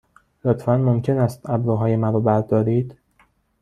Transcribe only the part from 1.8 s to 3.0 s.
مرا بردارید؟